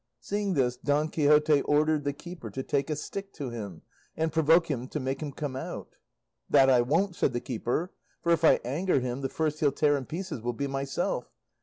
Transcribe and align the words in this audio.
Seeing 0.19 0.55
this, 0.55 0.77
Don 0.77 1.09
Quixote 1.09 1.61
ordered 1.61 2.05
the 2.05 2.11
keeper 2.11 2.49
to 2.49 2.63
take 2.63 2.89
a 2.89 2.95
stick 2.95 3.31
to 3.33 3.51
him 3.51 3.83
and 4.17 4.31
provoke 4.33 4.65
him 4.65 4.87
to 4.87 4.99
make 4.99 5.21
him 5.21 5.31
come 5.31 5.55
out. 5.55 5.95
"That 6.49 6.71
I 6.71 6.81
won't," 6.81 7.15
said 7.15 7.33
the 7.33 7.39
keeper; 7.39 7.91
"for 8.23 8.31
if 8.31 8.43
I 8.43 8.59
anger 8.65 8.99
him, 8.99 9.21
the 9.21 9.29
first 9.29 9.59
he'll 9.59 9.71
tear 9.71 9.95
in 9.97 10.05
pieces 10.07 10.41
will 10.41 10.53
be 10.53 10.65
myself. 10.65 11.29